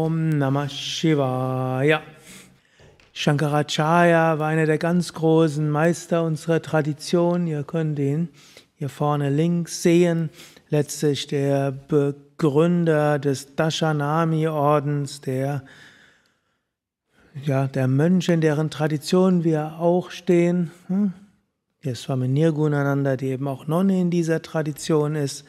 Om 0.00 0.30
Namah 0.30 0.70
Shivaya. 0.70 2.00
Shankaracharya 3.12 4.38
war 4.38 4.48
einer 4.48 4.64
der 4.64 4.78
ganz 4.78 5.12
großen 5.12 5.68
Meister 5.68 6.24
unserer 6.24 6.62
Tradition. 6.62 7.46
Ihr 7.46 7.64
könnt 7.64 7.98
ihn 7.98 8.30
hier 8.76 8.88
vorne 8.88 9.28
links 9.28 9.82
sehen. 9.82 10.30
Letztlich 10.70 11.26
der 11.26 11.70
Begründer 11.72 13.18
des 13.18 13.54
Dashanami-Ordens, 13.56 15.20
der, 15.20 15.64
ja, 17.44 17.66
der 17.66 17.86
Mönche, 17.86 18.32
in 18.32 18.40
deren 18.40 18.70
Tradition 18.70 19.44
wir 19.44 19.80
auch 19.80 20.10
stehen. 20.10 20.70
Hm? 20.86 21.12
Ist 21.82 22.04
Swami 22.04 22.26
Nirgunananda, 22.26 23.18
die 23.18 23.26
eben 23.26 23.48
auch 23.48 23.66
Nonne 23.66 24.00
in 24.00 24.10
dieser 24.10 24.40
Tradition 24.40 25.14
ist. 25.14 25.44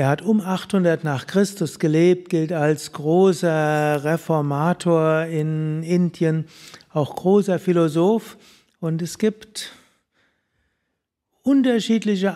Er 0.00 0.08
hat 0.08 0.22
um 0.22 0.40
800 0.40 1.04
nach 1.04 1.26
Christus 1.26 1.78
gelebt, 1.78 2.30
gilt 2.30 2.52
als 2.52 2.92
großer 2.92 4.02
Reformator 4.02 5.24
in 5.26 5.82
Indien, 5.82 6.46
auch 6.90 7.16
großer 7.16 7.58
Philosoph. 7.58 8.38
Und 8.80 9.02
es 9.02 9.18
gibt 9.18 9.72
unterschiedliche 11.42 12.34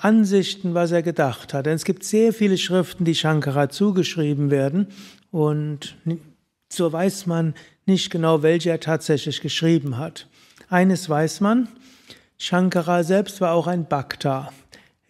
Ansichten, 0.00 0.72
was 0.72 0.90
er 0.90 1.02
gedacht 1.02 1.52
hat. 1.52 1.66
Denn 1.66 1.74
es 1.74 1.84
gibt 1.84 2.02
sehr 2.02 2.32
viele 2.32 2.56
Schriften, 2.56 3.04
die 3.04 3.14
Shankara 3.14 3.68
zugeschrieben 3.68 4.50
werden. 4.50 4.86
Und 5.30 5.96
so 6.70 6.90
weiß 6.90 7.26
man 7.26 7.52
nicht 7.84 8.08
genau, 8.08 8.42
welche 8.42 8.70
er 8.70 8.80
tatsächlich 8.80 9.42
geschrieben 9.42 9.98
hat. 9.98 10.28
Eines 10.70 11.10
weiß 11.10 11.42
man, 11.42 11.68
Shankara 12.38 13.04
selbst 13.04 13.42
war 13.42 13.52
auch 13.52 13.66
ein 13.66 13.84
Bhakta. 13.84 14.50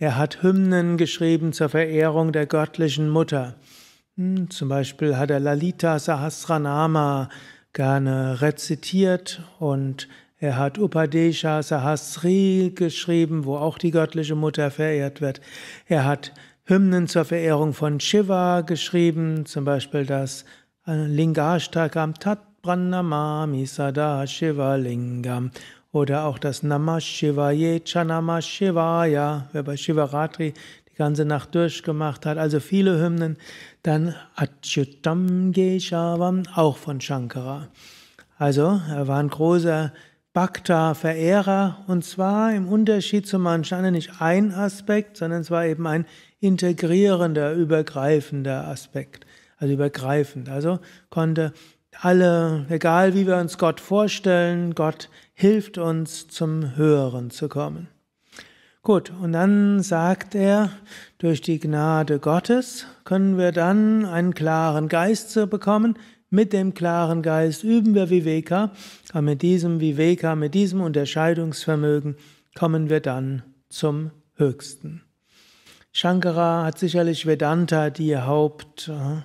Er 0.03 0.17
hat 0.17 0.43
Hymnen 0.43 0.97
geschrieben 0.97 1.53
zur 1.53 1.69
Verehrung 1.69 2.33
der 2.33 2.47
göttlichen 2.47 3.09
Mutter. 3.09 3.55
Hm, 4.17 4.51
zum 4.51 4.69
Beispiel 4.69 5.17
hat 5.17 5.31
er 5.31 5.39
Lalita 5.39 6.01
Sahasranama 6.01 7.29
gerne 7.73 8.43
rezitiert 8.43 9.45
und 9.61 10.09
er 10.41 10.57
hat 10.57 10.81
Upadesha 10.81 11.63
Sahasri 11.63 12.73
geschrieben, 12.75 13.45
wo 13.45 13.55
auch 13.55 13.79
die 13.79 13.93
göttliche 13.93 14.35
Mutter 14.35 14.73
verehrt 14.73 15.21
wird. 15.21 15.41
Er 15.87 16.05
hat 16.05 16.33
Hymnen 16.65 17.07
zur 17.07 17.25
Verehrung 17.25 17.73
von 17.73 18.01
Shiva 18.01 18.63
geschrieben, 18.63 19.47
zum 19.47 19.65
Beispiel 19.65 20.05
das 20.05 20.45
Lingashtakam 20.85 22.15
Tat 22.15 22.41
Brannamami 22.63 23.67
Sada 23.67 24.25
Shiva 24.25 24.77
Lingam 24.77 25.51
oder 25.91 26.27
auch 26.27 26.39
das 26.39 26.63
Namah 26.63 27.01
Shivaya, 27.01 27.81
Chanamah 27.81 28.41
Shivaya, 28.41 29.49
wer 29.51 29.65
bei 29.65 29.77
Shivaratri 29.77 30.55
die 30.89 30.95
ganze 30.95 31.25
Nacht 31.25 31.57
durchgemacht 31.57 32.25
hat, 32.25 32.39
also 32.39 32.61
viele 32.61 33.03
Hymnen. 33.03 33.37
Dann 33.83 34.15
Achyutam 34.37 35.51
Geshavam, 35.51 36.45
auch 36.55 36.77
von 36.77 37.01
Shankara. 37.01 37.67
Also, 38.39 38.81
er 38.89 39.09
war 39.09 39.19
ein 39.19 39.29
großer 39.29 39.93
Bhakta-Verehrer 40.33 41.79
und 41.89 42.05
zwar 42.05 42.55
im 42.55 42.69
Unterschied 42.69 43.27
zu 43.27 43.41
manchen 43.41 43.75
anderen 43.75 43.95
nicht 43.95 44.21
ein 44.21 44.55
Aspekt, 44.55 45.17
sondern 45.17 45.41
es 45.41 45.51
war 45.51 45.67
eben 45.67 45.89
ein 45.89 46.07
integrierender, 46.39 47.55
übergreifender 47.55 48.69
Aspekt. 48.69 49.27
Also 49.59 49.75
übergreifend. 49.75 50.49
Also 50.49 50.79
konnte 51.11 51.53
alle, 52.01 52.67
egal 52.69 53.15
wie 53.15 53.27
wir 53.27 53.37
uns 53.37 53.59
Gott 53.59 53.81
vorstellen, 53.81 54.75
Gott 54.75 55.09
hilft 55.35 55.79
uns 55.79 56.29
zum 56.29 56.77
Höheren 56.77 57.31
zu 57.31 57.49
kommen. 57.49 57.89
Gut, 58.83 59.13
und 59.21 59.33
dann 59.33 59.81
sagt 59.83 60.35
er, 60.35 60.71
durch 61.19 61.41
die 61.41 61.61
Gnade 61.61 62.19
Gottes 62.19 62.87
können 63.05 63.39
wir 63.39 63.53
dann 63.53 64.05
einen 64.05 64.35
klaren 64.35 64.89
Geist 64.89 65.35
bekommen. 65.49 65.97
Mit 66.31 66.53
dem 66.53 66.75
klaren 66.75 67.23
Geist 67.23 67.63
üben 67.63 67.95
wir 67.95 68.11
Viveka, 68.11 68.73
aber 69.11 69.23
mit 69.23 69.43
diesem 69.43 69.79
Viveka, 69.79 70.35
mit 70.35 70.55
diesem 70.55 70.81
Unterscheidungsvermögen 70.81 72.17
kommen 72.57 72.91
wir 72.91 73.01
dann 73.01 73.43
zum 73.69 74.11
Höchsten. 74.35 75.03
Shankara 75.93 76.65
hat 76.65 76.79
sicherlich 76.79 77.27
Vedanta 77.27 77.91
die 77.91 78.17
Haupt, 78.17 78.89
äh, 78.89 79.23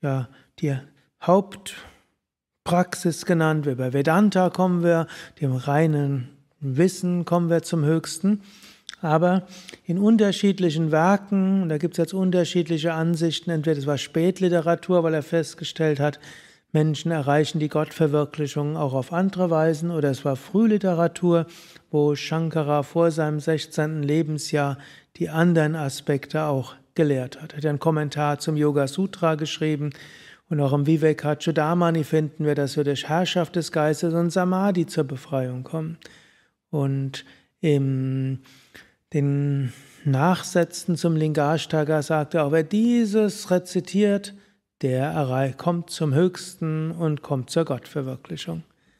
ja, 0.00 0.28
die 0.60 0.76
Hauptpraxis 1.22 3.26
genannt. 3.26 3.66
Über 3.66 3.92
Vedanta 3.92 4.50
kommen 4.50 4.82
wir, 4.82 5.06
dem 5.40 5.54
reinen 5.54 6.28
Wissen 6.60 7.24
kommen 7.24 7.50
wir 7.50 7.62
zum 7.62 7.84
Höchsten. 7.84 8.42
Aber 9.02 9.46
in 9.84 9.98
unterschiedlichen 9.98 10.92
Werken, 10.92 11.68
da 11.68 11.78
gibt 11.78 11.94
es 11.94 11.98
jetzt 11.98 12.14
unterschiedliche 12.14 12.92
Ansichten, 12.92 13.50
entweder 13.50 13.78
es 13.78 13.86
war 13.86 13.98
Spätliteratur, 13.98 15.02
weil 15.02 15.14
er 15.14 15.22
festgestellt 15.22 16.00
hat, 16.00 16.20
Menschen 16.72 17.10
erreichen 17.10 17.58
die 17.58 17.68
Gottverwirklichung 17.68 18.76
auch 18.76 18.92
auf 18.92 19.12
andere 19.12 19.50
Weisen, 19.50 19.90
oder 19.90 20.10
es 20.10 20.24
war 20.24 20.36
Frühliteratur, 20.36 21.46
wo 21.90 22.14
Shankara 22.14 22.82
vor 22.82 23.10
seinem 23.10 23.40
16. 23.40 24.02
Lebensjahr 24.02 24.78
die 25.16 25.30
anderen 25.30 25.74
Aspekte 25.74 26.44
auch 26.44 26.74
gelehrt 26.94 27.40
hat. 27.40 27.52
Er 27.52 27.58
hat 27.58 27.66
einen 27.66 27.80
Kommentar 27.80 28.38
zum 28.38 28.56
Yoga 28.56 28.86
Sutra 28.86 29.34
geschrieben, 29.34 29.90
und 30.50 30.60
auch 30.60 30.74
im 30.74 30.86
Vivekachudamani 30.86 32.04
finden 32.04 32.44
wir, 32.44 32.54
dass 32.54 32.76
wir 32.76 32.84
durch 32.84 33.08
Herrschaft 33.08 33.56
des 33.56 33.72
Geistes 33.72 34.12
und 34.12 34.30
Samadhi 34.30 34.84
zur 34.86 35.04
Befreiung 35.04 35.62
kommen. 35.62 35.96
Und 36.70 37.24
im 37.60 38.40
den 39.12 39.72
Nachsätzen 40.04 40.96
zum 40.96 41.16
Lingashtaka 41.16 42.02
sagt 42.02 42.34
er 42.34 42.44
auch, 42.44 42.52
wer 42.52 42.62
dieses 42.62 43.50
rezitiert, 43.50 44.34
der 44.82 45.54
kommt 45.56 45.90
zum 45.90 46.14
Höchsten 46.14 46.90
und 46.92 47.22
kommt 47.22 47.50
zur 47.50 47.64
Gottverwirklichung. 47.64 48.62